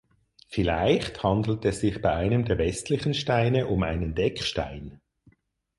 Vielleicht 0.47 1.21
handelt 1.21 1.63
es 1.63 1.81
sich 1.81 2.01
bei 2.01 2.11
einem 2.11 2.43
der 2.43 2.57
westlichen 2.57 3.13
Steine 3.13 3.67
um 3.67 3.83
einen 3.83 4.15
Deckstein. 4.15 4.99